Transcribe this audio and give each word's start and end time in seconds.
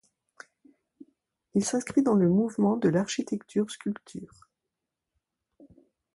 Il 1.53 1.63
s'inscrit 1.63 2.01
dans 2.01 2.15
le 2.15 2.27
mouvement 2.27 2.75
de 2.75 2.89
l'architecture-sculpture. 2.89 4.47